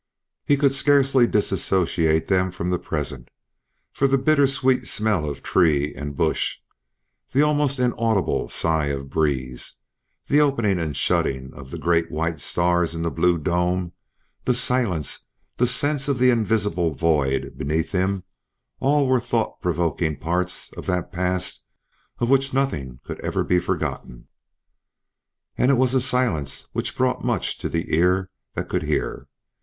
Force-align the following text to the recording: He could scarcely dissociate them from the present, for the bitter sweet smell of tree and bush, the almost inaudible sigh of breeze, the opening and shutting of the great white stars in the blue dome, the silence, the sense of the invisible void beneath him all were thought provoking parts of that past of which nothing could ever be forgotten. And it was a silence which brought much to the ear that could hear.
He 0.43 0.57
could 0.57 0.71
scarcely 0.73 1.27
dissociate 1.27 2.25
them 2.25 2.49
from 2.49 2.71
the 2.71 2.79
present, 2.79 3.29
for 3.91 4.07
the 4.07 4.17
bitter 4.17 4.47
sweet 4.47 4.87
smell 4.87 5.29
of 5.29 5.43
tree 5.43 5.93
and 5.93 6.17
bush, 6.17 6.57
the 7.33 7.43
almost 7.43 7.77
inaudible 7.77 8.49
sigh 8.49 8.87
of 8.87 9.11
breeze, 9.11 9.75
the 10.25 10.41
opening 10.41 10.79
and 10.79 10.97
shutting 10.97 11.53
of 11.53 11.69
the 11.69 11.77
great 11.77 12.09
white 12.09 12.41
stars 12.41 12.95
in 12.95 13.03
the 13.03 13.11
blue 13.11 13.37
dome, 13.37 13.93
the 14.45 14.55
silence, 14.55 15.27
the 15.57 15.67
sense 15.67 16.07
of 16.07 16.17
the 16.17 16.31
invisible 16.31 16.95
void 16.95 17.53
beneath 17.55 17.91
him 17.91 18.23
all 18.79 19.05
were 19.05 19.21
thought 19.21 19.61
provoking 19.61 20.17
parts 20.17 20.73
of 20.73 20.87
that 20.87 21.11
past 21.11 21.63
of 22.17 22.27
which 22.27 22.55
nothing 22.55 22.99
could 23.05 23.19
ever 23.19 23.43
be 23.43 23.59
forgotten. 23.59 24.27
And 25.59 25.69
it 25.69 25.75
was 25.75 25.93
a 25.93 26.01
silence 26.01 26.69
which 26.73 26.97
brought 26.97 27.23
much 27.23 27.59
to 27.59 27.69
the 27.69 27.93
ear 27.95 28.31
that 28.55 28.67
could 28.67 28.81
hear. 28.81 29.27